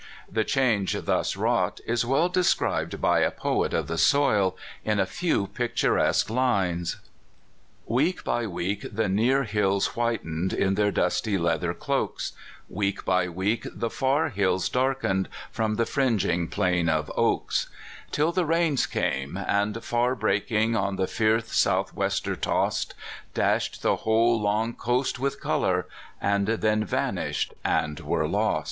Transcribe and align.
The 0.31 0.43
change 0.43 0.93
thus 1.03 1.35
wrought 1.37 1.79
is 1.85 2.03
well 2.03 2.27
described 2.27 2.99
by 2.99 3.19
a 3.19 3.29
poet 3.29 3.71
of 3.71 3.85
the 3.85 3.99
soil 3.99 4.57
in 4.83 4.99
a 4.99 5.05
few 5.05 5.45
picturesque 5.45 6.27
lines: 6.31 6.95
Week 7.85 8.23
by 8.23 8.47
week 8.47 8.83
the 8.91 9.07
near 9.07 9.43
hills 9.43 9.89
whitened, 9.89 10.53
In 10.53 10.73
their 10.73 10.89
dusty 10.89 11.37
leather 11.37 11.75
cloaks; 11.75 12.33
Week 12.67 13.05
by 13.05 13.29
week 13.29 13.67
the 13.71 13.91
far 13.91 14.29
hills 14.29 14.69
darkened, 14.69 15.29
From 15.51 15.75
the 15.75 15.85
fringing 15.85 16.47
plain 16.47 16.89
of 16.89 17.11
oaks; 17.15 17.67
Till 18.09 18.31
the 18.31 18.43
rains 18.47 18.87
came, 18.87 19.37
and 19.37 19.83
far 19.83 20.15
breaking, 20.15 20.75
On 20.75 20.95
the 20.95 21.05
fierce 21.05 21.53
south 21.55 21.93
wester 21.93 22.35
tost, 22.35 22.95
Dashed 23.35 23.83
the 23.83 23.97
whole 23.97 24.41
long 24.41 24.73
coast 24.73 25.19
with 25.19 25.39
color, 25.39 25.85
And 26.19 26.47
then 26.47 26.83
vanished 26.85 27.53
and 27.63 27.99
were 27.99 28.27
lost. 28.27 28.59